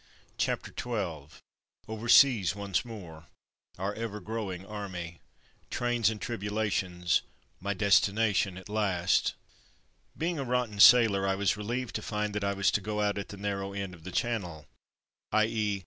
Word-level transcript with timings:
CHAPTER 0.39 0.73
XII 0.75 1.27
OVERSEAS 1.87 2.55
ONCE 2.55 2.83
MORE— 2.85 3.27
OUR 3.77 3.93
EVER 3.93 4.19
GROWING 4.19 4.65
ARMY— 4.65 5.21
^TRAINS 5.69 6.09
AND 6.09 6.19
TRIBULATIONS 6.19 7.21
MY 7.59 7.73
DESTINATION 7.75 8.57
AT 8.57 8.67
LAST 8.67 9.35
Being 10.17 10.39
a 10.39 10.43
rotten 10.43 10.79
sailor 10.79 11.27
I 11.27 11.35
was 11.35 11.55
relieved 11.55 11.93
to 11.97 12.01
find 12.01 12.33
that 12.33 12.43
I 12.43 12.53
was 12.55 12.71
to 12.71 12.81
go 12.81 12.99
out 12.99 13.19
at 13.19 13.29
the 13.29 13.37
narrow 13.37 13.73
end 13.73 13.93
of 13.93 14.03
the 14.03 14.11
Channel; 14.11 14.65
i. 15.31 15.45
e. 15.45 15.79